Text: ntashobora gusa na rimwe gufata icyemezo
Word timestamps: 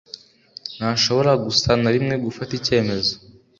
ntashobora 0.77 1.31
gusa 1.45 1.69
na 1.81 1.89
rimwe 1.95 2.15
gufata 2.25 2.51
icyemezo 2.59 3.13